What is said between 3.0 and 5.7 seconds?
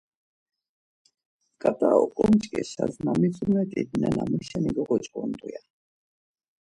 na mitzumet̆it nena muşeni gogoç̌ǩondu ya.